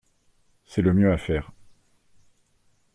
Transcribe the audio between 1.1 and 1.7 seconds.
à faire.